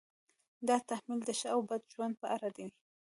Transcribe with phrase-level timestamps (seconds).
[0.67, 2.67] دا تحمیل د ښه او بد ژوند په اړه وي.